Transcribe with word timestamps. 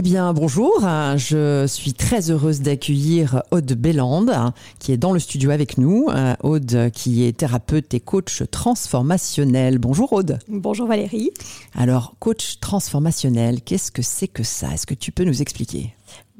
Eh 0.00 0.02
bien, 0.02 0.32
bonjour. 0.32 0.78
Je 1.16 1.66
suis 1.66 1.92
très 1.92 2.30
heureuse 2.30 2.60
d'accueillir 2.60 3.42
Aude 3.50 3.72
Bellande, 3.72 4.32
qui 4.78 4.92
est 4.92 4.96
dans 4.96 5.12
le 5.12 5.18
studio 5.18 5.50
avec 5.50 5.76
nous. 5.76 6.06
Euh, 6.10 6.36
Aude, 6.44 6.92
qui 6.94 7.24
est 7.24 7.36
thérapeute 7.36 7.92
et 7.94 7.98
coach 7.98 8.44
transformationnel. 8.48 9.80
Bonjour 9.80 10.12
Aude. 10.12 10.38
Bonjour 10.46 10.86
Valérie. 10.86 11.32
Alors, 11.74 12.14
coach 12.20 12.60
transformationnel, 12.60 13.60
qu'est-ce 13.60 13.90
que 13.90 14.02
c'est 14.02 14.28
que 14.28 14.44
ça? 14.44 14.68
Est-ce 14.72 14.86
que 14.86 14.94
tu 14.94 15.10
peux 15.10 15.24
nous 15.24 15.42
expliquer? 15.42 15.92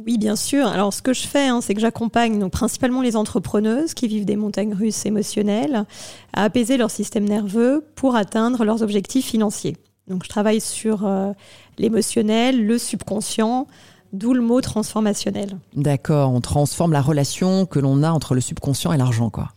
Oui, 0.06 0.18
bien 0.18 0.36
sûr. 0.36 0.68
Alors, 0.68 0.94
ce 0.94 1.02
que 1.02 1.12
je 1.12 1.26
fais, 1.26 1.48
hein, 1.48 1.60
c'est 1.60 1.74
que 1.74 1.80
j'accompagne 1.80 2.38
donc 2.38 2.52
principalement 2.52 3.02
les 3.02 3.16
entrepreneuses 3.16 3.92
qui 3.92 4.06
vivent 4.06 4.24
des 4.24 4.36
montagnes 4.36 4.72
russes 4.72 5.04
émotionnelles 5.04 5.84
à 6.32 6.44
apaiser 6.44 6.76
leur 6.76 6.92
système 6.92 7.24
nerveux 7.24 7.84
pour 7.96 8.14
atteindre 8.14 8.64
leurs 8.64 8.82
objectifs 8.82 9.26
financiers. 9.26 9.76
Donc 10.08 10.24
je 10.24 10.28
travaille 10.28 10.60
sur 10.60 11.06
euh, 11.06 11.32
l'émotionnel, 11.78 12.66
le 12.66 12.78
subconscient, 12.78 13.66
d'où 14.12 14.32
le 14.32 14.40
mot 14.40 14.60
transformationnel. 14.60 15.58
D'accord, 15.74 16.32
on 16.32 16.40
transforme 16.40 16.92
la 16.92 17.02
relation 17.02 17.66
que 17.66 17.78
l'on 17.78 18.02
a 18.02 18.10
entre 18.10 18.34
le 18.34 18.40
subconscient 18.40 18.92
et 18.92 18.96
l'argent, 18.96 19.30
quoi. 19.30 19.50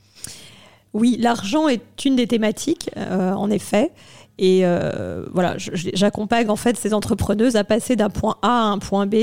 Oui, 0.94 1.18
l'argent 1.20 1.70
est 1.70 2.04
une 2.04 2.18
des 2.18 2.28
thématiques, 2.28 2.90
euh, 2.98 3.32
en 3.32 3.50
effet. 3.50 3.92
Et 4.38 4.66
euh, 4.66 5.26
voilà, 5.32 5.56
j'accompagne 5.58 6.50
en 6.50 6.56
fait 6.56 6.78
ces 6.78 6.94
entrepreneuses 6.94 7.56
à 7.56 7.64
passer 7.64 7.96
d'un 7.96 8.10
point 8.10 8.36
A 8.42 8.48
à 8.48 8.64
un 8.66 8.80
point 8.80 9.06
B 9.06 9.16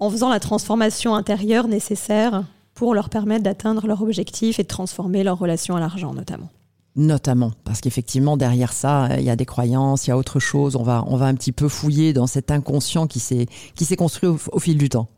en 0.00 0.10
faisant 0.10 0.28
la 0.28 0.40
transformation 0.40 1.14
intérieure 1.14 1.68
nécessaire 1.68 2.44
pour 2.74 2.94
leur 2.94 3.08
permettre 3.08 3.44
d'atteindre 3.44 3.86
leur 3.86 4.02
objectif 4.02 4.58
et 4.58 4.64
de 4.64 4.68
transformer 4.68 5.22
leur 5.24 5.38
relation 5.38 5.76
à 5.76 5.80
l'argent 5.80 6.12
notamment 6.12 6.50
notamment 6.98 7.52
parce 7.64 7.80
qu'effectivement 7.80 8.36
derrière 8.36 8.72
ça 8.72 9.08
il 9.18 9.24
y 9.24 9.30
a 9.30 9.36
des 9.36 9.46
croyances, 9.46 10.06
il 10.06 10.10
y 10.10 10.12
a 10.12 10.18
autre 10.18 10.40
chose. 10.40 10.76
On 10.76 10.82
va 10.82 11.04
on 11.06 11.16
va 11.16 11.26
un 11.26 11.34
petit 11.34 11.52
peu 11.52 11.68
fouiller 11.68 12.12
dans 12.12 12.26
cet 12.26 12.50
inconscient 12.50 13.06
qui 13.06 13.20
s'est 13.20 13.46
qui 13.74 13.84
s'est 13.84 13.96
construit 13.96 14.28
au, 14.28 14.58
fil 14.58 14.76
du 14.76 14.88
temps. 14.88 15.08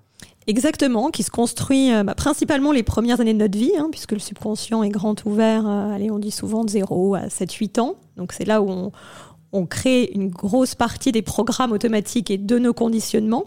Exactement, 0.47 1.11
qui 1.11 1.23
se 1.23 1.31
construit 1.31 1.93
euh, 1.93 2.03
bah, 2.03 2.15
principalement 2.15 2.73
les 2.73 2.83
premières 2.83 3.21
années 3.21 3.35
de 3.35 3.39
notre 3.39 3.59
vie, 3.59 3.73
hein, 3.79 3.89
puisque 3.91 4.13
le 4.13 4.19
subconscient 4.19 4.83
est 4.83 4.89
grand 4.89 5.25
ouvert, 5.27 5.67
euh, 5.67 5.95
allez, 5.95 6.11
on 6.11 6.19
dit 6.19 6.31
souvent 6.31 6.65
de 6.65 6.71
0 6.71 7.15
à 7.15 7.27
7-8 7.27 7.81
ans. 7.81 7.95
Donc 8.17 8.33
c'est 8.33 8.45
là 8.45 8.61
où 8.63 8.69
on, 8.69 8.93
on 9.53 9.67
crée 9.67 10.11
une 10.15 10.29
grosse 10.29 10.75
partie 10.75 11.13
des 11.13 11.23
programmes 11.23 11.73
automatiques 11.73 12.31
et 12.31 12.39
de 12.39 12.59
nos 12.59 12.73
conditionnements 12.73 13.45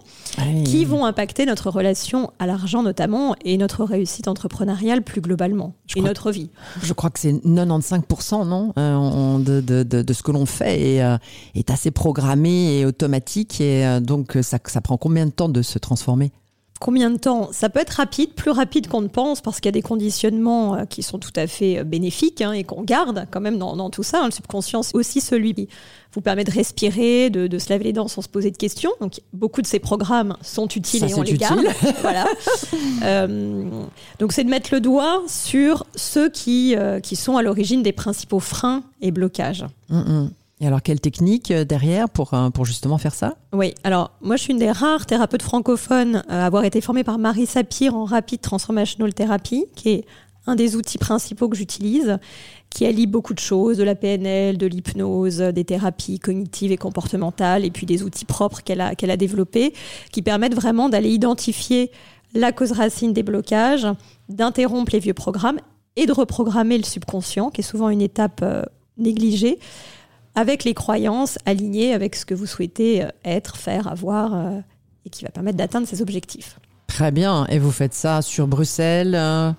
qui 0.66 0.86
vont 0.86 1.06
impacter 1.06 1.46
notre 1.46 1.70
relation 1.70 2.32
à 2.40 2.48
l'argent 2.48 2.84
notamment 2.84 3.36
et 3.46 3.58
notre 3.58 3.84
réussite 3.84 4.28
entrepreneuriale 4.28 5.02
plus 5.02 5.22
globalement 5.22 5.76
et 5.96 6.02
notre 6.02 6.32
vie. 6.32 6.50
Je 6.82 6.94
crois 6.94 7.10
que 7.10 7.20
c'est 7.20 7.34
95% 7.34 8.48
non? 8.48 8.74
Euh, 8.78 9.40
de, 9.40 9.62
de, 9.62 9.84
de, 9.84 10.14
ce 10.14 10.24
que 10.24 10.32
l'on 10.32 10.46
fait 10.46 10.96
est, 10.96 11.04
euh, 11.04 11.18
est, 11.56 11.70
assez 11.70 11.92
programmé 11.92 12.80
et 12.80 12.86
automatique 12.86 13.62
et 13.62 13.86
euh, 13.86 14.00
donc 14.00 14.38
ça, 14.42 14.58
ça 14.66 14.82
prend 14.82 14.98
combien 14.98 15.26
de 15.26 15.32
temps 15.32 15.50
de 15.50 15.62
se 15.62 15.80
transformer? 15.80 16.32
Combien 16.84 17.10
de 17.10 17.18
temps 17.18 17.48
Ça 17.54 17.70
peut 17.70 17.80
être 17.80 17.92
rapide, 17.92 18.34
plus 18.34 18.52
rapide 18.52 18.88
qu'on 18.88 19.00
ne 19.00 19.08
pense, 19.08 19.40
parce 19.40 19.62
qu'il 19.62 19.68
y 19.68 19.70
a 19.70 19.72
des 19.72 19.82
conditionnements 19.82 20.76
euh, 20.76 20.84
qui 20.84 21.02
sont 21.02 21.18
tout 21.18 21.32
à 21.38 21.48
fait 21.48 21.80
euh, 21.80 21.86
bénéfiques 21.86 22.42
hein, 22.42 22.52
et 22.52 22.66
qu'on 22.66 22.84
garde 22.84 23.26
quand 23.32 23.40
même 23.40 23.58
dans, 23.58 23.90
tout 23.90 24.04
ça. 24.04 24.20
Hein. 24.20 24.26
Le 24.26 24.32
subconscient, 24.32 24.84
c'est 24.84 24.94
aussi 24.94 25.22
celui 25.22 25.54
qui 25.54 25.70
vous 26.12 26.20
permet 26.20 26.44
de 26.44 26.52
respirer, 26.52 27.30
de, 27.30 27.58
se 27.58 27.70
laver 27.70 27.86
les 27.86 27.94
dents 27.94 28.10
sans 28.10 28.22
se 28.22 28.28
poser 28.28 28.52
de 28.52 28.58
questions. 28.58 28.92
Donc, 29.00 29.22
beaucoup 29.32 29.62
de 29.62 29.66
ces 29.66 29.80
programmes 29.80 30.36
sont 30.42 30.68
utiles 30.68 31.06
et 31.06 31.16
on 31.16 31.22
les 31.22 31.38
garde. 31.38 31.66
voilà. 32.02 32.26
Euh, 33.04 33.86
donc, 34.20 34.34
c'est 34.34 34.44
de 34.44 34.50
mettre 34.50 34.74
le 34.74 34.82
doigt 34.82 35.24
sur 35.26 35.86
ceux 35.96 36.30
qui, 36.30 36.76
qui 37.02 37.16
sont 37.16 37.38
à 37.38 37.44
l'origine 37.44 37.82
des 37.82 37.94
principaux 37.94 38.42
freins 38.42 38.84
et 39.02 39.12
blocages. 39.12 39.66
Mm, 39.88 40.00
mm. 40.00 40.32
Et 40.64 40.68
alors, 40.68 40.82
quelle 40.82 41.02
technique 41.02 41.52
euh, 41.52 41.66
derrière 41.66 42.08
pour, 42.10 42.34
euh, 42.34 42.50
pour 42.50 42.64
justement 42.64 42.98
faire 42.98 43.14
ça? 43.14 43.36
Oui, 43.52 43.74
alors 43.84 44.12
moi 44.22 44.38
je 44.38 44.44
suis 44.44 44.54
une 44.54 44.60
des 44.60 44.72
rares 44.72 45.06
thérapeutes 45.06 45.42
francophones 45.42 46.24
à 46.30 46.46
avoir 46.46 46.64
été 46.64 46.80
formée 46.80 47.04
par 47.04 47.18
Marie 47.18 47.46
Sapir 47.46 47.96
en 47.96 48.06
Rapid 48.06 48.40
Transformational 48.40 49.14
Therapy, 49.14 49.66
qui 49.76 49.90
est 49.90 50.06
un 50.48 50.56
des 50.56 50.78
outils 50.78 50.98
principaux 50.98 51.50
que 51.50 51.58
j'utilise, 51.58 52.18
qui 52.70 52.86
allie 52.86 53.08
beaucoup 53.08 53.34
de 53.34 53.40
choses, 53.40 53.78
de 53.78 53.84
la 53.84 53.94
PNL, 53.94 54.58
de 54.58 54.66
l'hypnose, 54.66 55.40
des 55.40 55.66
thérapies 55.66 56.18
cognitives 56.20 56.72
et 56.72 56.78
comportementales, 56.78 57.66
et 57.66 57.72
puis 57.72 57.86
des 57.86 58.02
outils 58.02 58.26
propres 58.26 58.62
qu'elle 58.62 58.80
a, 58.80 58.96
qu'elle 58.96 59.12
a 59.12 59.18
développés, 59.18 59.74
qui 60.14 60.22
permettent 60.22 60.56
vraiment 60.56 60.88
d'aller 60.88 61.10
identifier 61.10 61.92
la 62.34 62.54
cause 62.54 62.72
racine 62.72 63.12
des 63.12 63.24
blocages, 63.24 63.88
d'interrompre 64.30 64.94
les 64.94 65.00
vieux 65.00 65.14
programmes 65.14 65.60
et 65.98 66.06
de 66.06 66.14
reprogrammer 66.14 66.78
le 66.78 66.86
subconscient, 66.86 67.50
qui 67.50 67.60
est 67.60 67.66
souvent 67.66 67.90
une 67.90 68.02
étape 68.02 68.40
euh, 68.44 68.64
négligée, 68.98 69.60
avec 70.36 70.64
les 70.64 70.74
croyances 70.74 71.38
alignées 71.46 71.94
avec 71.94 72.16
ce 72.16 72.26
que 72.26 72.34
vous 72.34 72.46
souhaitez 72.46 73.04
euh, 73.04 73.10
être, 73.24 73.58
faire, 73.58 73.88
avoir, 73.88 74.34
euh, 74.34 74.60
et 75.06 75.10
qui 75.10 75.24
va 75.24 75.32
permettre 75.32 75.58
d'atteindre 75.58 75.88
ces 75.88 76.02
objectifs. 76.02 76.60
Très 76.88 77.12
bien. 77.12 77.46
Et 77.48 77.60
vous 77.60 77.72
faites 77.72 77.94
ça 77.94 78.22
sur 78.22 78.48
Bruxelles 78.48 79.16
euh 79.16 79.52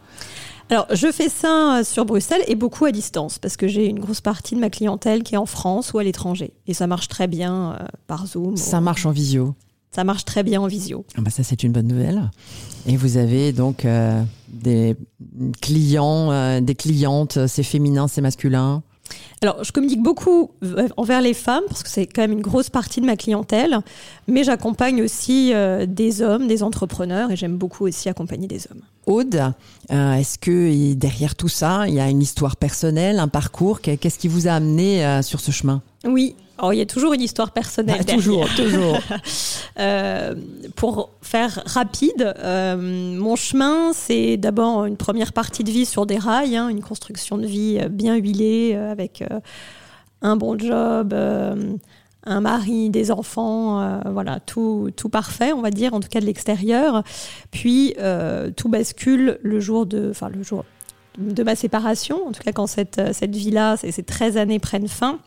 alors, 0.71 0.87
je 0.95 1.13
fais 1.13 1.29
ça 1.29 1.83
sur 1.85 2.07
Bruxelles 2.07 2.41
et 2.47 2.55
beaucoup 2.55 2.87
à 2.87 2.91
distance 2.91 3.39
parce 3.39 3.59
que 3.59 3.69
j'ai 3.69 3.87
une 3.87 4.01
grosse 4.01 4.23
partie 4.23 4.55
de 4.55 4.61
ma 4.61 4.71
clientèle 4.71 5.23
qui 5.23 5.35
est 5.35 5.39
en 5.39 5.45
France 5.45 5.93
ou 5.93 5.99
à 5.99 6.03
l'étranger. 6.03 6.55
Et 6.67 6.73
ça 6.73 6.87
marche 6.87 7.09
très 7.09 7.27
bien 7.29 7.79
par 8.07 8.27
Zoom. 8.27 8.57
Ça 8.57 8.81
marche 8.81 9.05
en 9.05 9.11
visio 9.11 9.55
Ça 9.91 10.05
marche 10.05 10.25
très 10.25 10.43
bien 10.43 10.63
en 10.63 10.67
visio. 10.67 11.05
Ah 11.19 11.21
bah 11.21 11.31
ça, 11.31 11.43
c'est 11.43 11.65
une 11.65 11.73
bonne 11.73 11.87
nouvelle. 11.87 12.31
Et 12.87 12.97
vous 12.97 13.19
avez 13.19 13.53
donc 13.53 13.87
des 14.49 14.97
clients, 15.61 16.61
des 16.63 16.75
clientes, 16.75 17.47
c'est 17.47 17.63
féminin, 17.63 18.09
c'est 18.09 18.23
masculin? 18.23 18.83
Alors, 19.43 19.63
je 19.63 19.73
communique 19.73 20.03
beaucoup 20.03 20.53
euh, 20.63 20.89
envers 20.97 21.21
les 21.21 21.35
femmes 21.35 21.65
parce 21.69 21.83
que 21.83 21.91
c'est 21.91 22.07
quand 22.07 22.23
même 22.23 22.33
une 22.33 22.41
grosse 22.41 22.71
partie 22.71 23.03
de 23.03 23.07
ma 23.07 23.17
clientèle, 23.17 23.79
mais 24.27 24.43
j'accompagne 24.43 25.03
aussi 25.03 25.53
euh, 25.53 25.85
des 25.87 26.23
hommes, 26.23 26.47
des 26.47 26.63
entrepreneurs 26.63 27.31
et 27.31 27.37
j'aime 27.37 27.59
beaucoup 27.59 27.85
aussi 27.85 28.09
accompagner 28.09 28.47
des 28.47 28.67
hommes. 28.71 28.81
Aude, 29.07 29.53
euh, 29.91 30.13
est-ce 30.15 30.39
que 30.39 30.93
derrière 30.95 31.35
tout 31.35 31.49
ça, 31.49 31.89
il 31.89 31.95
y 31.95 32.01
a 32.01 32.09
une 32.09 32.23
histoire 32.23 32.57
personnelle, 32.57 33.19
un 33.19 33.29
parcours? 33.29 33.81
Qu'est-ce 33.81 34.19
qui 34.19 34.29
vous 34.29 34.49
a 34.49 34.53
amené 34.53 35.21
sur 35.23 35.41
ce 35.41 35.51
chemin? 35.51 35.83
Oui, 36.05 36.35
Oh, 36.63 36.71
il 36.71 36.79
y 36.79 36.81
a 36.81 36.87
toujours 36.87 37.13
une 37.15 37.21
histoire 37.21 37.51
personnelle. 37.51 38.01
Ah, 38.01 38.05
toujours, 38.05 38.49
toujours. 38.57 38.99
Euh, 39.81 40.37
pour 40.77 41.11
faire 41.21 41.61
rapide, 41.67 42.33
euh, 42.39 42.77
mon 43.19 43.35
chemin, 43.35 43.93
c'est 43.93 44.37
d'abord 44.37 44.85
une 44.85 44.97
première 44.97 45.33
partie 45.33 45.65
de 45.65 45.71
vie 45.73 45.85
sur 45.85 46.07
des 46.07 46.17
rails, 46.17 46.57
hein, 46.57 46.69
une 46.69 46.81
construction 46.81 47.39
de 47.39 47.47
vie 47.47 47.81
euh, 47.83 47.89
bien 47.89 48.15
huilée, 48.15 48.77
avec 48.77 49.25
un 50.23 50.37
bon 50.37 50.57
job, 50.57 51.13
un 52.27 52.41
mari, 52.41 52.91
des 52.91 53.11
enfants, 53.11 54.01
voilà, 54.11 54.41
tout, 54.41 54.91
tout 54.97 55.09
parfait, 55.09 55.53
on 55.53 55.61
va 55.61 55.71
dire, 55.71 55.95
en 55.95 56.01
tout 56.01 56.09
cas 56.09 56.21
de 56.21 56.27
l'extérieur. 56.27 57.03
Puis 57.51 57.95
tout 58.57 58.69
bascule 58.69 59.39
le 59.43 59.61
jour 59.61 59.87
de, 59.87 60.11
enfin 60.11 60.29
le 60.29 60.43
jour 60.43 60.65
de 61.19 61.43
ma 61.43 61.55
séparation, 61.55 62.27
en 62.27 62.33
tout 62.33 62.43
cas 62.43 62.53
quand 62.53 62.67
cette, 62.67 63.01
cette 63.13 63.37
vie-là, 63.37 63.77
ces, 63.77 63.93
ces 63.93 64.03
13 64.03 64.37
années 64.37 64.59
prennent 64.59 64.89
fin 64.89 65.21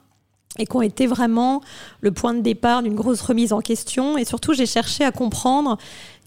et 0.60 0.66
qui 0.66 0.76
ont 0.76 0.82
été 0.82 1.08
vraiment 1.08 1.62
le 2.02 2.12
point 2.12 2.34
de 2.34 2.42
départ 2.42 2.84
d'une 2.84 2.96
grosse 2.96 3.22
remise 3.22 3.54
en 3.54 3.62
question. 3.62 4.18
Et 4.18 4.26
surtout, 4.26 4.54
j'ai 4.54 4.66
cherché 4.66 5.04
à 5.04 5.12
comprendre 5.12 5.78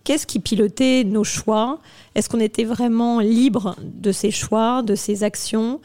qu'est-ce 0.04 0.26
qui 0.26 0.40
pilotait 0.40 1.04
nos 1.04 1.24
choix. 1.24 1.80
Est-ce 2.14 2.28
qu'on 2.28 2.40
était 2.40 2.64
vraiment 2.64 3.20
libre 3.20 3.76
de 3.82 4.12
ces 4.12 4.30
choix, 4.30 4.82
de 4.82 4.94
ces 4.94 5.24
actions? 5.24 5.80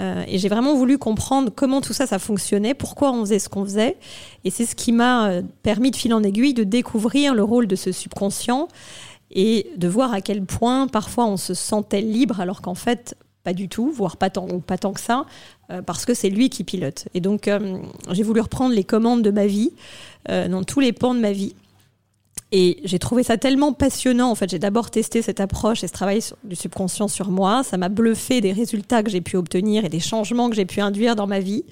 Euh, 0.00 0.24
et 0.26 0.38
j'ai 0.38 0.48
vraiment 0.48 0.74
voulu 0.74 0.98
comprendre 0.98 1.50
comment 1.54 1.80
tout 1.80 1.92
ça, 1.92 2.06
ça 2.06 2.18
fonctionnait, 2.18 2.74
pourquoi 2.74 3.12
on 3.12 3.20
faisait 3.20 3.38
ce 3.38 3.48
qu'on 3.48 3.64
faisait. 3.64 3.96
Et 4.44 4.50
c'est 4.50 4.64
ce 4.64 4.74
qui 4.74 4.92
m'a 4.92 5.28
euh, 5.28 5.42
permis 5.62 5.90
de 5.90 5.96
fil 5.96 6.14
en 6.14 6.22
aiguille 6.22 6.54
de 6.54 6.64
découvrir 6.64 7.34
le 7.34 7.42
rôle 7.42 7.66
de 7.66 7.76
ce 7.76 7.92
subconscient 7.92 8.68
et 9.30 9.70
de 9.76 9.88
voir 9.88 10.12
à 10.12 10.20
quel 10.20 10.44
point 10.44 10.86
parfois 10.86 11.26
on 11.26 11.36
se 11.36 11.54
sentait 11.54 12.00
libre 12.00 12.40
alors 12.40 12.62
qu'en 12.62 12.74
fait 12.74 13.16
pas 13.44 13.52
du 13.52 13.68
tout, 13.68 13.90
voire 13.90 14.16
pas 14.16 14.30
tant, 14.30 14.46
pas 14.60 14.78
tant 14.78 14.92
que 14.92 15.00
ça, 15.00 15.26
euh, 15.70 15.82
parce 15.82 16.06
que 16.06 16.14
c'est 16.14 16.30
lui 16.30 16.48
qui 16.48 16.62
pilote. 16.62 17.08
Et 17.12 17.20
donc, 17.20 17.50
j'ai 18.12 18.22
voulu 18.22 18.40
reprendre 18.40 18.72
les 18.72 18.84
commandes 18.84 19.22
de 19.22 19.32
ma 19.32 19.46
vie, 19.46 19.72
dans 20.28 20.62
tous 20.62 20.78
les 20.78 20.92
pans 20.92 21.12
de 21.12 21.18
ma 21.18 21.32
vie. 21.32 21.56
Et 22.52 22.80
j'ai 22.84 22.98
trouvé 22.98 23.22
ça 23.22 23.38
tellement 23.38 23.72
passionnant. 23.72 24.30
En 24.30 24.34
fait, 24.34 24.50
j'ai 24.50 24.58
d'abord 24.58 24.90
testé 24.90 25.22
cette 25.22 25.40
approche 25.40 25.82
et 25.82 25.88
ce 25.88 25.92
travail 25.92 26.20
du 26.44 26.54
subconscient 26.54 27.08
sur 27.08 27.30
moi. 27.30 27.62
Ça 27.64 27.78
m'a 27.78 27.88
bluffé 27.88 28.40
des 28.40 28.52
résultats 28.52 29.02
que 29.02 29.10
j'ai 29.10 29.22
pu 29.22 29.36
obtenir 29.36 29.84
et 29.84 29.88
des 29.88 30.00
changements 30.00 30.50
que 30.50 30.56
j'ai 30.56 30.66
pu 30.66 30.80
induire 30.80 31.16
dans 31.16 31.26
ma 31.26 31.40
vie 31.40 31.64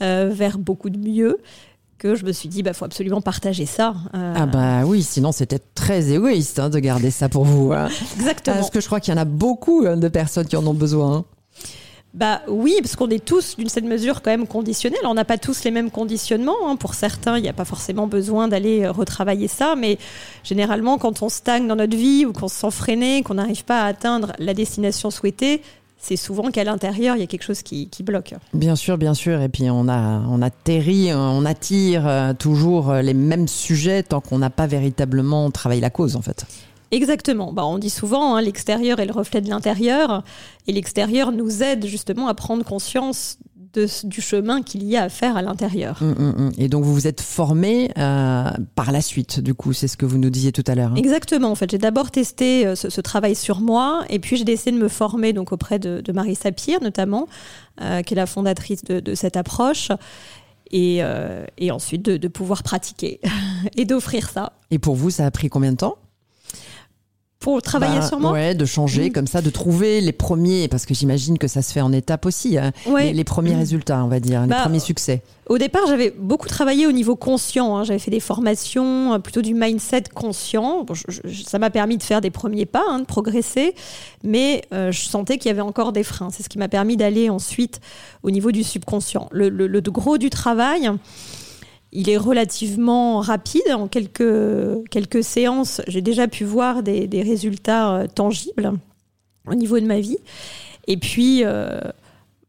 vers 0.00 0.58
beaucoup 0.58 0.90
de 0.90 0.98
mieux 0.98 1.38
que 1.98 2.14
je 2.14 2.24
me 2.26 2.32
suis 2.32 2.48
dit, 2.50 2.62
bah, 2.62 2.74
faut 2.74 2.84
absolument 2.84 3.22
partager 3.22 3.64
ça. 3.64 3.94
Ah 4.12 4.46
bah 4.46 4.84
oui, 4.84 5.02
sinon 5.02 5.32
c'était 5.32 5.60
très 5.74 6.12
égoïste 6.12 6.58
hein, 6.58 6.68
de 6.68 6.78
garder 6.78 7.10
ça 7.10 7.28
pour 7.28 7.44
vous. 7.44 7.72
Hein. 7.72 7.88
Exactement. 8.16 8.56
Parce 8.56 8.70
que 8.70 8.80
je 8.80 8.86
crois 8.86 9.00
qu'il 9.00 9.14
y 9.14 9.16
en 9.16 9.20
a 9.20 9.24
beaucoup 9.24 9.86
de 9.86 10.08
personnes 10.08 10.46
qui 10.46 10.56
en 10.56 10.66
ont 10.66 10.74
besoin. 10.74 11.24
Bah 12.14 12.42
oui, 12.46 12.76
parce 12.80 12.94
qu'on 12.94 13.10
est 13.10 13.24
tous 13.24 13.56
d'une 13.56 13.68
certaine 13.68 13.90
mesure 13.90 14.22
quand 14.22 14.30
même 14.30 14.46
conditionnels. 14.46 15.00
On 15.04 15.14
n'a 15.14 15.24
pas 15.24 15.36
tous 15.36 15.64
les 15.64 15.72
mêmes 15.72 15.90
conditionnements. 15.90 16.54
Hein. 16.68 16.76
Pour 16.76 16.94
certains, 16.94 17.38
il 17.38 17.42
n'y 17.42 17.48
a 17.48 17.52
pas 17.52 17.64
forcément 17.64 18.06
besoin 18.06 18.46
d'aller 18.46 18.84
euh, 18.84 18.92
retravailler 18.92 19.48
ça, 19.48 19.74
mais 19.76 19.98
généralement, 20.44 20.96
quand 20.96 21.22
on 21.22 21.28
stagne 21.28 21.66
dans 21.66 21.74
notre 21.74 21.96
vie 21.96 22.24
ou 22.24 22.32
qu'on 22.32 22.46
se 22.46 22.54
sent 22.54 22.70
freiné, 22.70 23.24
qu'on 23.24 23.34
n'arrive 23.34 23.64
pas 23.64 23.82
à 23.82 23.86
atteindre 23.86 24.32
la 24.38 24.54
destination 24.54 25.10
souhaitée, 25.10 25.60
c'est 25.98 26.16
souvent 26.16 26.52
qu'à 26.52 26.62
l'intérieur, 26.62 27.16
il 27.16 27.20
y 27.20 27.22
a 27.24 27.26
quelque 27.26 27.42
chose 27.42 27.62
qui, 27.62 27.88
bloque. 28.04 28.34
Bien 28.52 28.76
sûr, 28.76 28.96
bien 28.96 29.14
sûr. 29.14 29.40
Et 29.40 29.48
puis 29.48 29.68
on, 29.68 29.88
on 29.88 30.42
atterrit, 30.42 31.12
on 31.12 31.44
attire 31.44 32.06
euh, 32.06 32.32
toujours 32.32 32.92
les 32.92 33.14
mêmes 33.14 33.48
sujets 33.48 34.04
tant 34.04 34.20
qu'on 34.20 34.38
n'a 34.38 34.50
pas 34.50 34.68
véritablement 34.68 35.50
travaillé 35.50 35.80
la 35.80 35.90
cause, 35.90 36.14
en 36.14 36.22
fait. 36.22 36.46
Exactement. 36.94 37.52
Bah, 37.52 37.66
on 37.66 37.78
dit 37.78 37.90
souvent, 37.90 38.36
hein, 38.36 38.42
l'extérieur 38.42 39.00
est 39.00 39.06
le 39.06 39.12
reflet 39.12 39.40
de 39.40 39.48
l'intérieur, 39.48 40.22
et 40.66 40.72
l'extérieur 40.72 41.32
nous 41.32 41.62
aide 41.62 41.86
justement 41.86 42.28
à 42.28 42.34
prendre 42.34 42.64
conscience 42.64 43.38
du 44.04 44.20
chemin 44.20 44.62
qu'il 44.62 44.84
y 44.84 44.96
a 44.96 45.02
à 45.02 45.08
faire 45.08 45.36
à 45.36 45.42
l'intérieur. 45.42 45.98
Hum, 46.00 46.14
hum, 46.18 46.34
hum. 46.38 46.52
Et 46.58 46.68
donc 46.68 46.84
vous 46.84 46.94
vous 46.94 47.06
êtes 47.06 47.20
formé 47.20 47.90
euh, 47.98 48.50
par 48.74 48.92
la 48.92 49.00
suite, 49.00 49.40
du 49.40 49.54
coup, 49.54 49.72
c'est 49.72 49.88
ce 49.88 49.96
que 49.96 50.06
vous 50.06 50.18
nous 50.18 50.30
disiez 50.30 50.52
tout 50.52 50.64
à 50.66 50.74
l'heure. 50.74 50.92
Hein. 50.92 50.96
Exactement. 50.96 51.50
En 51.50 51.54
fait, 51.54 51.70
j'ai 51.70 51.78
d'abord 51.78 52.10
testé 52.10 52.66
euh, 52.66 52.74
ce, 52.76 53.00
travail 53.00 53.34
sur 53.34 53.60
moi, 53.60 54.04
et 54.08 54.18
puis 54.18 54.36
j'ai 54.36 54.44
décidé 54.44 54.72
de 54.72 54.78
me 54.78 54.88
former 54.88 55.32
donc 55.32 55.52
auprès 55.52 55.78
de, 55.78 56.12
Marie 56.12 56.36
Sapir 56.36 56.80
notamment, 56.80 57.26
euh, 57.80 58.02
qui 58.02 58.14
est 58.14 58.16
la 58.16 58.26
fondatrice 58.26 58.84
de, 58.84 59.14
cette 59.14 59.36
approche. 59.36 59.90
Et, 60.70 61.02
ensuite 61.70 62.04
de, 62.04 62.16
de 62.16 62.28
pouvoir 62.28 62.62
pratiquer 62.62 63.20
et 63.76 63.84
d'offrir 63.84 64.28
ça. 64.28 64.52
Et 64.70 64.78
pour 64.78 64.94
vous, 64.94 65.10
ça 65.10 65.26
a 65.26 65.30
pris 65.30 65.48
combien 65.48 65.72
de 65.72 65.76
temps? 65.76 65.96
Pour 67.44 67.60
travailler 67.60 67.98
bah, 67.98 68.06
sur 68.06 68.18
moi 68.18 68.32
Ouais, 68.32 68.54
de 68.54 68.64
changer 68.64 69.10
comme 69.10 69.26
ça, 69.26 69.42
de 69.42 69.50
trouver 69.50 70.00
les 70.00 70.12
premiers, 70.12 70.66
parce 70.66 70.86
que 70.86 70.94
j'imagine 70.94 71.36
que 71.36 71.46
ça 71.46 71.60
se 71.60 71.74
fait 71.74 71.82
en 71.82 71.92
étapes 71.92 72.24
aussi, 72.24 72.56
hein. 72.56 72.72
les, 72.86 73.24
premiers 73.24 73.54
résultats, 73.54 74.02
on 74.02 74.08
va 74.08 74.18
dire, 74.18 74.40
les 74.40 74.48
bah, 74.48 74.62
premiers 74.62 74.80
succès. 74.80 75.20
Au 75.50 75.58
départ, 75.58 75.82
j'avais 75.86 76.10
beaucoup 76.18 76.48
travaillé 76.48 76.86
au 76.86 76.92
niveau 76.92 77.16
conscient. 77.16 77.76
Hein. 77.76 77.84
J'avais 77.84 77.98
fait 77.98 78.10
des 78.10 78.20
formations, 78.20 79.12
euh, 79.12 79.18
plutôt 79.18 79.42
du 79.42 79.52
mindset 79.52 80.04
conscient. 80.14 80.86
ça 81.44 81.58
m'a 81.58 81.68
permis 81.68 81.98
de 81.98 82.02
faire 82.02 82.22
des 82.22 82.30
premiers 82.30 82.64
pas, 82.64 82.84
hein, 82.88 83.00
de 83.00 83.04
progresser, 83.04 83.74
mais 84.22 84.62
euh, 84.72 84.90
je 84.90 85.02
sentais 85.02 85.36
qu'il 85.36 85.50
y 85.50 85.52
avait 85.52 85.60
encore 85.60 85.92
des 85.92 86.02
freins. 86.02 86.30
C'est 86.30 86.42
ce 86.42 86.48
qui 86.48 86.56
m'a 86.56 86.68
permis 86.68 86.96
d'aller 86.96 87.28
ensuite 87.28 87.82
au 88.22 88.30
niveau 88.30 88.52
du 88.52 88.64
subconscient. 88.64 89.28
Le, 89.32 89.50
le 89.50 89.80
gros 89.82 90.16
du 90.16 90.30
travail, 90.30 90.90
il 91.94 92.10
est 92.10 92.16
relativement 92.16 93.20
rapide. 93.20 93.62
En 93.72 93.88
quelques, 93.88 94.88
quelques 94.90 95.24
séances, 95.24 95.80
j'ai 95.86 96.02
déjà 96.02 96.28
pu 96.28 96.44
voir 96.44 96.82
des, 96.82 97.08
résultats 97.22 97.94
euh, 97.94 98.06
tangibles 98.12 98.72
au 99.48 99.54
niveau 99.54 99.78
de 99.78 99.86
ma 99.86 100.00
vie. 100.00 100.18
Et 100.86 100.96
puis, 100.96 101.42
euh, 101.44 101.80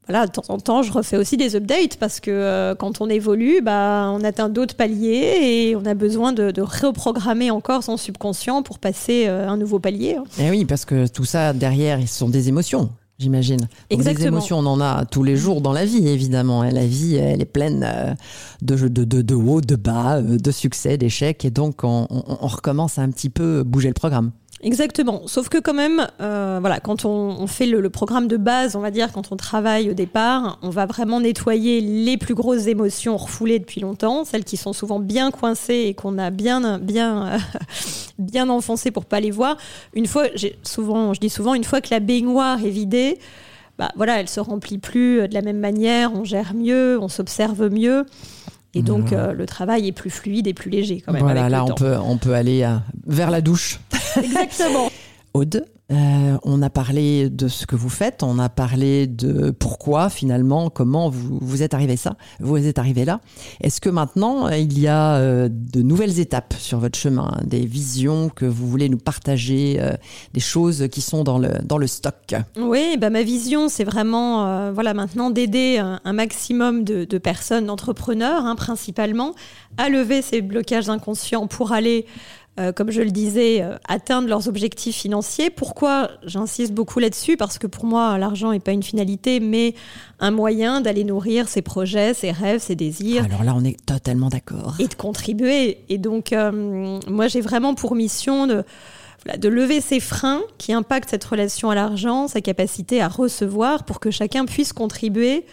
voilà, 0.07 0.25
de 0.27 0.31
temps 0.31 0.43
en 0.49 0.57
temps, 0.57 0.81
je 0.81 0.91
refais 0.91 1.15
aussi 1.15 1.37
des 1.37 1.55
updates 1.55 1.97
parce 1.97 2.19
que 2.19 2.31
euh, 2.31 2.75
quand 2.75 2.99
on 2.99 3.09
évolue, 3.09 3.61
bah, 3.61 4.11
on 4.13 4.23
atteint 4.23 4.49
d'autres 4.49 4.75
paliers 4.75 5.37
et 5.69 5.75
on 5.75 5.85
a 5.85 5.93
besoin 5.93 6.33
de, 6.33 6.61
reprogrammer 6.61 7.51
encore 7.51 7.83
son 7.83 7.97
subconscient 7.97 8.63
pour 8.63 8.79
passer 8.79 9.27
un 9.27 9.57
nouveau 9.57 9.79
palier. 9.79 10.17
Et 10.39 10.47
eh 10.47 10.49
oui, 10.49 10.65
parce 10.65 10.85
que 10.85 11.07
tout 11.07 11.25
ça, 11.25 11.53
derrière, 11.53 12.01
ce 12.01 12.07
sont 12.07 12.29
des 12.29 12.49
émotions 12.49 12.89
j'imagine. 13.17 13.67
Des 13.89 14.25
émotions, 14.25 14.59
on 14.59 14.65
en 14.65 14.81
a 14.81 15.05
tous 15.05 15.23
les 15.23 15.37
jours 15.37 15.61
dans 15.61 15.73
la 15.73 15.85
vie, 15.85 16.07
évidemment. 16.07 16.63
La 16.63 16.85
vie, 16.85 17.15
elle 17.15 17.41
est 17.41 17.45
pleine 17.45 17.83
euh, 17.87 18.13
de, 18.61 18.75
de, 18.87 19.03
de, 19.03 19.21
de 19.21 19.35
hauts, 19.35 19.61
de 19.61 19.75
bas, 19.75 20.17
euh, 20.17 20.37
de 20.37 20.51
succès, 20.51 20.97
d'échecs. 20.97 21.45
Et 21.45 21.51
donc, 21.51 21.83
on, 21.83 22.07
on, 22.09 22.47
recommence 22.47 22.99
à 22.99 23.01
un 23.01 23.09
petit 23.09 23.29
peu 23.29 23.63
bouger 23.63 23.87
le 23.87 23.93
programme. 23.93 24.31
Exactement. 24.61 25.23
Sauf 25.27 25.49
que 25.49 25.57
quand 25.57 25.73
même, 25.73 26.07
euh, 26.21 26.57
voilà, 26.59 26.79
quand 26.79 27.05
on, 27.05 27.45
fait 27.45 27.65
le, 27.65 27.89
programme 27.89 28.27
de 28.27 28.37
base, 28.37 28.75
on 28.75 28.79
va 28.79 28.89
dire, 28.89 29.11
quand 29.11 29.31
on 29.31 29.35
travaille 29.35 29.89
au 29.89 29.93
départ, 29.93 30.59
on 30.61 30.69
va 30.69 30.85
vraiment 30.85 31.19
nettoyer 31.19 31.81
les 31.81 32.17
plus 32.17 32.33
grosses 32.33 32.67
émotions 32.67 33.17
refoulées 33.17 33.59
depuis 33.59 33.81
longtemps, 33.81 34.25
celles 34.25 34.43
qui 34.45 34.57
sont 34.57 34.73
souvent 34.73 34.99
bien 34.99 35.29
coincées 35.29 35.85
et 35.87 35.93
qu'on 35.93 36.17
a 36.17 36.29
bien, 36.31 36.79
bien, 36.79 37.37
bien 38.17 38.49
enfoncées 38.49 38.91
pour 38.91 39.05
pas 39.05 39.19
les 39.19 39.31
voir. 39.31 39.57
Une 39.93 40.07
fois, 40.07 40.23
souvent, 40.63 41.13
je 41.13 41.19
dis 41.19 41.29
souvent, 41.29 41.53
une 41.53 41.65
fois 41.65 41.81
que 41.81 41.89
la 41.91 41.99
baignoire 41.99 42.63
est 42.65 42.69
vidée, 42.69 43.19
bah 43.77 43.91
voilà, 43.97 44.19
elle 44.19 44.29
se 44.29 44.39
remplit 44.39 44.77
plus 44.77 45.27
de 45.27 45.33
la 45.33 45.41
même 45.41 45.59
manière, 45.59 46.13
on 46.13 46.23
gère 46.23 46.53
mieux, 46.53 46.97
on 46.99 47.09
s'observe 47.09 47.69
mieux. 47.69 48.05
Et 48.75 48.81
donc, 48.81 49.13
euh, 49.13 49.31
le 49.31 49.45
travail 49.45 49.87
est 49.87 49.93
plus 49.93 50.09
fluide 50.09 50.47
et 50.47 50.53
plus 50.53 50.69
léger 50.69 50.99
quand 50.99 51.13
même. 51.13 51.23
Voilà, 51.23 51.47
là, 51.47 51.63
on, 51.63 51.73
Peut, 51.73 51.95
on 52.03 52.17
peut 52.17 52.33
aller 52.33 52.63
euh, 52.63 52.75
vers 53.07 53.31
la 53.31 53.39
douche. 53.39 53.79
Exactement. 54.23 54.89
Aude, 55.33 55.65
euh, 55.91 56.37
on 56.43 56.63
a 56.63 56.71
parlé 56.71 57.29
de 57.29 57.47
ce 57.47 57.67
que 57.67 57.75
vous 57.75 57.89
faites, 57.89 58.23
on 58.23 58.39
a 58.39 58.49
parlé 58.49 59.05
de 59.05 59.51
pourquoi 59.51 60.09
finalement, 60.09 60.71
comment 60.71 61.09
vous, 61.09 61.37
vous 61.39 61.61
êtes 61.61 61.75
arrivé 61.75 61.95
ça, 61.95 62.15
vous 62.39 62.65
êtes 62.65 62.79
arrivé 62.79 63.05
là. 63.05 63.21
Est-ce 63.61 63.79
que 63.79 63.89
maintenant 63.89 64.49
il 64.49 64.79
y 64.79 64.87
a 64.87 65.17
euh, 65.17 65.47
de 65.51 65.83
nouvelles 65.83 66.19
étapes 66.19 66.55
sur 66.57 66.79
votre 66.79 66.97
chemin, 66.97 67.37
des 67.43 67.67
visions 67.67 68.29
que 68.29 68.45
vous 68.45 68.67
voulez 68.67 68.89
nous 68.89 68.97
partager, 68.97 69.77
euh, 69.79 69.91
des 70.33 70.39
choses 70.39 70.87
qui 70.91 71.01
sont 71.01 71.23
dans 71.23 71.37
le 71.37 71.49
dans 71.63 71.77
le 71.77 71.85
stock? 71.85 72.33
Oui, 72.57 72.97
bah 72.99 73.11
ma 73.11 73.21
vision, 73.21 73.69
c'est 73.69 73.83
vraiment 73.83 74.71
voilà 74.71 74.95
maintenant 74.95 75.29
d'aider 75.29 75.77
un, 75.77 76.13
maximum 76.13 76.83
de, 76.83 77.17
personnes, 77.19 77.67
d'entrepreneurs 77.67 78.43
hein, 78.45 78.55
principalement, 78.55 79.35
à 79.77 79.89
lever 79.89 80.23
ces 80.23 80.41
blocages 80.41 80.89
inconscients 80.89 81.45
pour 81.45 81.73
aller 81.73 82.07
euh, 82.57 82.71
comme 82.71 82.89
je 82.89 83.01
le 83.01 83.11
disais, 83.11 83.61
euh, 83.61 83.75
atteindre 83.87 84.29
leurs 84.29 84.47
objectifs 84.47 84.95
financiers. 84.95 85.49
Pourquoi 85.49 86.11
j'insiste 86.25 86.73
beaucoup 86.73 86.99
là-dessus? 86.99 87.35
Parce 87.35 87.57
que 87.57 87.67
pour 87.67 87.85
moi, 87.85 88.17
l'argent 88.17 88.53
n'est 88.53 88.61
pas 88.61 88.71
une 88.71 88.83
finalité, 88.83 89.41
mais 89.41 89.75
un 90.21 90.31
moyen 90.31 90.79
d'aller 90.79 91.03
nourrir 91.03 91.49
ses 91.49 91.61
projets, 91.61 92.13
ses 92.13 92.31
rêves, 92.31 92.61
ses 92.61 92.75
désirs. 92.75 93.25
Alors 93.25 93.43
là, 93.43 93.53
on 93.57 93.65
est 93.65 93.83
totalement 93.85 94.29
d'accord. 94.29 94.75
Et 94.79 94.87
de 94.87 94.93
contribuer. 94.93 95.79
Et 95.89 95.97
donc, 95.97 96.31
euh, 96.31 96.99
moi, 97.09 97.27
j'ai 97.27 97.41
vraiment 97.41 97.75
pour 97.75 97.93
mission 97.93 98.47
de, 98.47 98.63
de 99.37 99.49
lever 99.49 99.81
ces 99.81 99.99
freins 99.99 100.41
qui 100.57 100.71
impactent 100.71 101.09
cette 101.09 101.25
relation 101.25 101.69
à 101.69 101.75
l'argent, 101.75 102.29
sa 102.29 102.39
capacité 102.39 103.01
à 103.01 103.09
recevoir, 103.09 103.83
pour 103.83 103.99
que 103.99 104.11
chacun 104.11 104.45
puisse 104.45 104.71
contribuer 104.71 105.45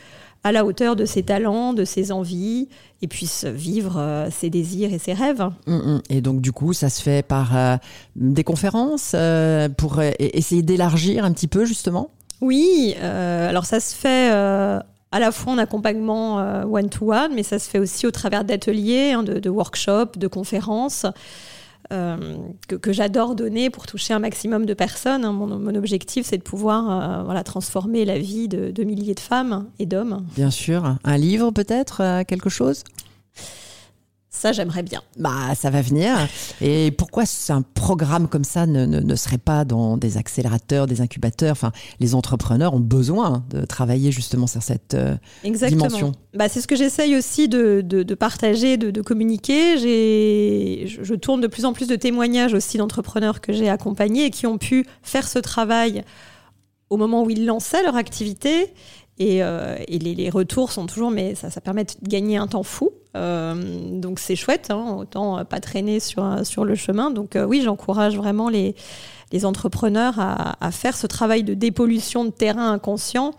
à 0.44 0.52
la 0.52 0.64
hauteur 0.64 0.96
de 0.96 1.04
ses 1.04 1.22
talents, 1.22 1.72
de 1.72 1.84
ses 1.84 2.10
envies, 2.12 2.68
et 3.00 3.08
puisse 3.08 3.44
vivre 3.44 3.96
euh, 3.98 4.28
ses 4.30 4.50
désirs 4.50 4.92
et 4.92 4.98
ses 4.98 5.12
rêves. 5.12 5.48
Mm, 5.66 5.74
mm. 5.74 6.02
Et 6.10 6.20
donc 6.20 6.40
du 6.40 6.52
coup, 6.52 6.72
ça 6.72 6.88
se 6.88 7.02
fait 7.02 7.26
par 7.26 7.56
euh, 7.56 7.76
des 8.16 8.44
conférences 8.44 9.12
euh, 9.14 9.68
pour 9.68 10.00
essayer 10.18 10.62
d'élargir 10.62 11.24
un 11.24 11.32
petit 11.32 11.48
peu 11.48 11.64
justement? 11.64 12.10
Oui, 12.40 12.96
alors 13.00 13.66
ça 13.66 13.78
se 13.78 13.94
fait 13.94 14.30
à 14.30 15.20
la 15.20 15.30
fois 15.30 15.52
en 15.52 15.58
accompagnement 15.58 16.38
one-to-one, 16.64 17.32
mais 17.34 17.44
ça 17.44 17.60
se 17.60 17.70
fait 17.70 17.78
aussi 17.78 18.04
au 18.04 18.10
travers 18.10 18.42
d'ateliers, 18.42 19.12
hein, 19.12 19.22
de, 19.22 19.38
de, 19.38 19.48
workshops, 19.48 20.18
de 20.18 20.26
conférences. 20.26 21.06
Euh, 21.92 22.16
que, 22.68 22.92
j'adore 22.92 23.34
donner 23.34 23.68
pour 23.68 23.86
toucher 23.86 24.14
un 24.14 24.18
maximum 24.18 24.64
de 24.64 24.72
personnes. 24.72 25.24
Hein. 25.24 25.32
Mon, 25.32 25.74
objectif, 25.74 26.26
c'est 26.26 26.38
de 26.38 26.42
pouvoir 26.42 27.30
euh, 27.30 27.42
transformer 27.42 28.04
la 28.04 28.18
vie 28.18 28.48
de, 28.48 28.70
de 28.70 28.84
milliers 28.84 29.14
de 29.14 29.20
femmes 29.20 29.66
et 29.78 29.86
d'hommes. 29.86 30.24
Bien 30.34 30.50
sûr. 30.50 30.96
Un 31.04 31.16
livre 31.18 31.50
peut-être, 31.50 32.00
euh, 32.00 32.22
quelque 32.24 32.48
chose? 32.48 32.84
Ça, 34.42 34.50
j'aimerais 34.50 34.82
bien. 34.82 35.02
Bah, 35.18 35.54
ça 35.54 35.70
va 35.70 35.82
venir. 35.82 36.16
Et 36.60 36.90
pourquoi 36.90 37.22
un 37.50 37.62
programme 37.62 38.26
comme 38.26 38.42
ça 38.42 38.66
ne, 38.66 38.86
ne, 38.86 39.14
serait 39.14 39.38
pas 39.38 39.64
dans 39.64 39.96
des 39.96 40.16
accélérateurs, 40.16 40.88
des 40.88 41.00
incubateurs? 41.00 41.52
Enfin, 41.52 41.70
les 42.00 42.16
entrepreneurs 42.16 42.74
ont 42.74 42.80
besoin 42.80 43.44
de 43.50 43.64
travailler 43.64 44.10
justement 44.10 44.48
sur 44.48 44.60
cette 44.64 44.94
euh, 44.94 45.14
Exactement. 45.44 45.86
dimension. 45.86 46.12
Bah, 46.34 46.48
c'est 46.48 46.60
ce 46.60 46.66
que 46.66 46.74
j'essaye 46.74 47.16
aussi 47.16 47.48
de, 47.48 47.82
de, 47.82 48.14
partager, 48.16 48.76
de, 48.76 48.90
de 48.90 49.00
communiquer. 49.00 49.78
Je, 49.78 51.02
je 51.04 51.14
tourne 51.14 51.40
de 51.40 51.46
plus 51.46 51.64
en 51.64 51.72
plus 51.72 51.86
de 51.86 51.94
témoignages 51.94 52.52
aussi 52.52 52.78
d'entrepreneurs 52.78 53.40
que 53.40 53.52
j'ai 53.52 53.68
accompagnés 53.68 54.24
et 54.24 54.30
qui 54.30 54.48
ont 54.48 54.58
pu 54.58 54.86
faire 55.04 55.28
ce 55.28 55.38
travail 55.38 56.02
au 56.90 56.96
moment 56.96 57.22
où 57.22 57.30
ils 57.30 57.46
lançaient 57.46 57.84
leur 57.84 57.94
activité 57.96 58.74
et, 59.18 59.42
euh, 59.42 59.76
et 59.86 60.00
les, 60.00 60.30
retours 60.30 60.72
sont 60.72 60.86
toujours, 60.86 61.12
mais 61.12 61.36
ça, 61.36 61.48
ça 61.48 61.60
permet 61.60 61.84
de 61.84 61.92
gagner 62.02 62.38
un 62.38 62.48
temps 62.48 62.64
fou. 62.64 62.90
Euh, 63.16 63.54
donc 64.00 64.18
c'est 64.18 64.36
chouette, 64.36 64.70
hein, 64.70 64.96
autant 64.98 65.44
pas 65.44 65.60
traîner 65.60 66.00
sur, 66.00 66.44
sur 66.44 66.64
le 66.64 66.74
chemin. 66.74 67.10
Donc 67.10 67.36
euh, 67.36 67.44
oui, 67.44 67.62
j'encourage 67.62 68.16
vraiment 68.16 68.48
les, 68.48 68.74
les 69.32 69.44
entrepreneurs 69.44 70.18
à, 70.18 70.56
à, 70.64 70.70
faire 70.70 70.96
ce 70.96 71.06
travail 71.06 71.42
de 71.42 71.54
dépollution 71.54 72.24
de 72.24 72.30
terrain 72.30 72.72
inconscient. 72.72 73.32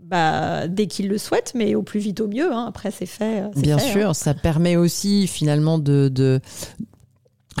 Bah, 0.00 0.68
dès 0.68 0.86
qu'ils 0.86 1.08
le 1.08 1.18
souhaitent, 1.18 1.52
mais 1.56 1.74
au 1.74 1.82
plus 1.82 1.98
vite 1.98 2.20
au 2.20 2.28
mieux. 2.28 2.52
Hein. 2.52 2.66
Après, 2.68 2.92
c'est 2.92 3.06
fait. 3.06 3.42
Bien 3.56 3.76
fait, 3.76 3.90
sûr, 3.90 4.10
hein. 4.10 4.14
ça 4.14 4.34
permet 4.34 4.76
aussi 4.76 5.26
finalement 5.26 5.80
de, 5.80 6.08
de, 6.08 6.40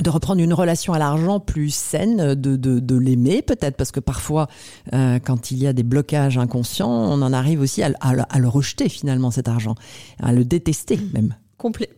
de 0.02 0.10
reprendre 0.10 0.40
une 0.42 0.52
relation 0.52 0.92
à 0.92 0.98
l'argent 0.98 1.40
plus 1.40 1.70
saine, 1.70 2.34
de, 2.34 2.56
de, 2.56 2.80
de 2.80 2.96
l'aimer 2.96 3.42
peut-être, 3.42 3.76
parce 3.76 3.92
que 3.92 4.00
parfois, 4.00 4.46
euh, 4.92 5.18
quand 5.18 5.50
il 5.50 5.58
y 5.58 5.66
a 5.66 5.72
des 5.72 5.82
blocages 5.82 6.38
inconscients, 6.38 6.90
on 6.90 7.22
en 7.22 7.32
arrive 7.32 7.60
aussi 7.60 7.82
à, 7.82 7.90
à, 8.00 8.38
le 8.38 8.48
rejeter 8.48 8.88
finalement, 8.88 9.30
cet 9.30 9.48
argent, 9.48 9.74
à 10.22 10.32
le 10.32 10.44
détester 10.44 10.98
même. 11.14 11.34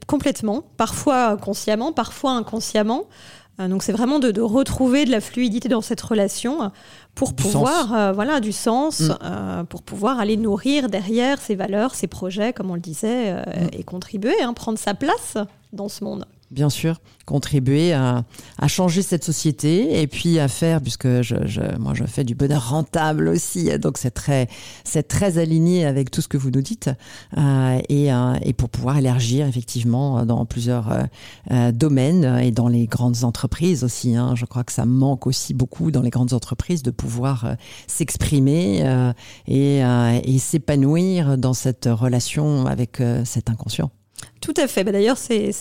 complètement, 0.06 0.62
parfois 0.76 1.36
consciemment, 1.36 1.92
parfois 1.92 2.32
inconsciemment. 2.32 3.04
Euh, 3.60 3.66
donc 3.66 3.82
c'est 3.82 3.92
vraiment 3.92 4.20
de, 4.20 4.30
de, 4.30 4.40
retrouver 4.40 5.04
de 5.04 5.10
la 5.10 5.20
fluidité 5.20 5.68
dans 5.68 5.80
cette 5.80 6.00
relation 6.00 6.70
pour 7.16 7.34
pouvoir, 7.34 7.92
euh, 7.92 8.12
voilà, 8.12 8.38
du 8.38 8.52
sens, 8.52 9.00
mm. 9.00 9.64
pour 9.68 9.82
pouvoir 9.82 10.20
aller 10.20 10.36
nourrir 10.36 10.88
derrière 10.88 11.40
ses 11.40 11.56
valeurs, 11.56 11.96
ses 11.96 12.06
projets, 12.06 12.52
comme 12.52 12.70
on 12.70 12.74
le 12.74 12.80
disait, 12.80 13.32
mm. 13.32 13.70
et 13.72 13.82
contribuer, 13.82 14.40
hein, 14.40 14.52
prendre 14.52 14.78
sa 14.78 14.94
place 14.94 15.36
dans 15.72 15.88
ce 15.88 16.04
monde. 16.04 16.26
Bien 16.50 16.70
sûr, 16.70 17.00
contribuer 17.26 17.92
à, 17.92 18.24
à, 18.58 18.68
changer 18.68 19.02
cette 19.02 19.24
société 19.24 20.00
et 20.00 20.06
puis 20.06 20.38
à 20.38 20.48
faire, 20.48 20.80
puisque 20.80 21.20
je, 21.22 21.36
je, 21.44 21.60
moi 21.78 21.92
je 21.94 22.04
fais 22.04 22.24
du 22.24 22.34
bonheur 22.34 22.70
rentable 22.70 23.28
aussi, 23.28 23.78
donc 23.78 23.98
c'est 23.98 24.10
très, 24.10 24.48
c'est 24.84 25.06
très 25.06 25.38
aligné 25.38 25.84
avec 25.84 26.10
tout 26.10 26.22
ce 26.22 26.28
que 26.28 26.38
vous 26.38 26.50
nous 26.50 26.62
dites, 26.62 26.90
euh, 27.36 27.80
et, 27.88 28.12
euh, 28.12 28.34
et, 28.42 28.52
pour 28.52 28.70
pouvoir 28.70 28.98
élargir 28.98 29.46
effectivement 29.46 30.24
dans 30.24 30.46
plusieurs 30.46 31.06
euh, 31.50 31.72
domaines 31.72 32.24
et 32.40 32.50
dans 32.50 32.68
les 32.68 32.86
grandes 32.86 33.24
entreprises 33.24 33.84
aussi. 33.84 34.16
Hein. 34.16 34.34
Je 34.34 34.44
crois 34.44 34.64
que 34.64 34.72
ça 34.72 34.86
manque 34.86 35.26
aussi 35.26 35.54
beaucoup 35.54 35.90
dans 35.90 36.02
les 36.02 36.10
grandes 36.10 36.32
entreprises 36.32 36.82
de 36.82 36.90
pouvoir 36.90 37.56
s'exprimer 37.86 38.82
et 39.46 40.38
s'épanouir 40.38 41.38
dans 41.38 41.54
cette 41.54 41.88
relation 41.90 42.66
avec 42.66 43.02
cet 43.24 43.50
inconscient. 43.50 43.90
Tout 44.40 44.54
à 44.56 44.66
fait. 44.66 44.84
Bah, 44.84 44.92
d'ailleurs, 44.92 45.18
c'est 45.18 45.52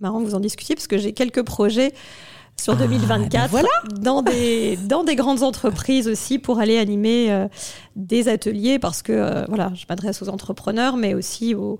marrant 0.00 0.20
que 0.20 0.26
vous 0.26 0.34
en 0.34 0.40
discutiez 0.40 0.74
parce 0.74 0.86
que 0.86 0.98
j'ai 0.98 1.12
quelques 1.12 1.42
projets 1.42 1.92
sur 2.58 2.76
2024 2.76 3.34
ah, 3.34 3.40
ben 3.42 3.46
voilà. 3.48 3.68
dans, 4.00 4.22
des, 4.22 4.76
dans 4.76 5.04
des 5.04 5.14
grandes 5.14 5.42
entreprises 5.42 6.08
aussi 6.08 6.38
pour 6.38 6.58
aller 6.58 6.78
animer 6.78 7.30
euh, 7.30 7.48
des 7.96 8.28
ateliers 8.28 8.78
parce 8.78 9.02
que 9.02 9.12
euh, 9.12 9.44
voilà, 9.48 9.72
je 9.74 9.84
m'adresse 9.88 10.22
aux 10.22 10.28
entrepreneurs 10.30 10.96
mais 10.96 11.12
aussi 11.12 11.54
aux, 11.54 11.78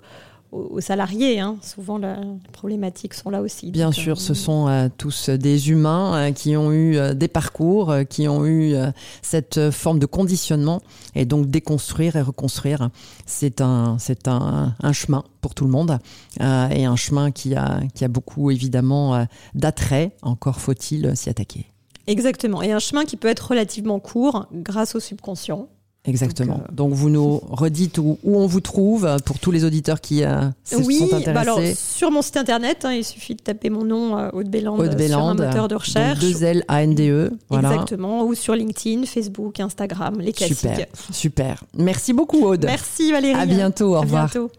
aux, 0.52 0.80
salariés. 0.80 1.40
Hein. 1.40 1.56
Souvent, 1.62 1.98
la, 1.98 2.16
les 2.16 2.50
problématiques 2.52 3.14
sont 3.14 3.30
là 3.30 3.40
aussi. 3.40 3.70
Bien 3.70 3.92
sûr, 3.92 4.16
euh, 4.16 4.20
ce 4.20 4.34
sont 4.34 4.68
euh, 4.68 4.88
tous 4.96 5.30
des 5.30 5.70
humains 5.70 6.14
euh, 6.16 6.32
qui 6.32 6.56
ont 6.56 6.72
eu 6.72 6.98
des 7.14 7.28
parcours, 7.28 7.94
qui 8.08 8.28
ont 8.28 8.46
eu 8.46 8.74
cette 9.22 9.70
forme 9.70 9.98
de 9.98 10.06
conditionnement. 10.06 10.80
Et 11.14 11.24
donc, 11.24 11.46
déconstruire 11.48 12.16
et 12.16 12.22
reconstruire, 12.22 12.90
c'est 13.26 13.60
un, 13.60 13.96
c'est 13.98 14.28
un, 14.28 14.74
un, 14.80 14.92
chemin 14.92 15.24
pour 15.40 15.54
tout 15.54 15.64
le 15.64 15.70
monde. 15.70 15.98
et 16.40 16.84
un 16.84 16.96
chemin 16.96 17.30
qui 17.30 17.54
a, 17.54 17.80
qui 17.94 18.04
a 18.04 18.08
beaucoup, 18.08 18.50
évidemment, 18.50 19.26
d'attrait. 19.54 20.12
Encore 20.22 20.60
faut-il 20.60 21.16
s'y 21.16 21.28
attaquer. 21.28 21.66
Exactement. 22.06 22.62
Et 22.62 22.72
un 22.72 22.78
chemin 22.78 23.04
qui 23.04 23.16
peut 23.16 23.28
être 23.28 23.50
relativement 23.50 23.98
court 23.98 24.46
grâce 24.52 24.94
au 24.94 25.00
subconscient. 25.00 25.68
Exactement. 26.06 26.62
Donc, 26.72 26.92
euh, 26.92 26.94
vous 26.94 27.10
nous 27.10 27.38
redites 27.38 27.98
où, 27.98 28.18
on 28.24 28.46
vous 28.46 28.60
trouve 28.60 29.08
pour 29.24 29.38
tous 29.38 29.50
les 29.50 29.64
auditeurs 29.64 30.00
qui 30.00 30.24
euh, 30.24 30.48
oui, 30.84 30.98
sont 30.98 31.04
intéressés. 31.06 31.32
Bah 31.32 31.40
alors, 31.40 31.60
sur 31.74 32.10
mon 32.10 32.22
site 32.22 32.36
internet, 32.36 32.84
hein, 32.84 32.92
il 32.92 33.04
suffit 33.04 33.34
de 33.34 33.42
taper 33.42 33.70
mon 33.70 33.84
nom 33.84 34.18
euh, 34.18 34.30
Aude 34.32 34.48
Béland 34.48 34.76
sur 34.76 35.18
un 35.18 35.34
moteur 35.34 35.68
de 35.68 35.74
recherche. 35.74 36.18
deux 36.20 36.44
L 36.44 36.64
A 36.68 36.82
N 36.82 36.94
D 36.94 37.10
E. 37.10 37.32
Exactement. 37.50 38.24
Ou 38.24 38.34
sur 38.34 38.54
LinkedIn, 38.54 39.04
Facebook, 39.06 39.60
Instagram, 39.60 40.20
les 40.20 40.32
classiques. 40.32 40.58
Super, 40.58 40.86
super. 41.10 41.64
Merci 41.76 42.12
beaucoup 42.12 42.44
Aude. 42.44 42.64
Merci 42.64 43.12
Valérie. 43.12 43.38
À 43.38 43.46
bientôt. 43.46 43.92
Au 43.92 43.96
à 43.96 44.00
revoir. 44.00 44.30
Bientôt. 44.30 44.50